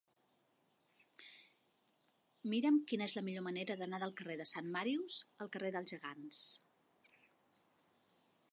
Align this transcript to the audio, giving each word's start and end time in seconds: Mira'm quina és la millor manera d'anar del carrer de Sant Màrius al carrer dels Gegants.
Mira'm 2.53 2.79
quina 2.91 3.07
és 3.09 3.13
la 3.19 3.23
millor 3.27 3.45
manera 3.49 3.75
d'anar 3.83 3.99
del 4.05 4.15
carrer 4.21 4.37
de 4.41 4.49
Sant 4.53 4.73
Màrius 4.77 5.19
al 5.45 5.53
carrer 5.57 5.71
dels 5.77 5.93
Gegants. 5.95 6.43